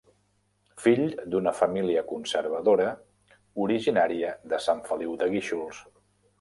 Fill 0.85 1.03
d'una 1.33 1.53
família 1.57 2.03
conservadora 2.13 2.89
originària 3.69 4.35
de 4.55 4.63
Sant 4.69 4.85
Feliu 4.91 5.17
de 5.25 5.33
Guíxols. 5.37 5.87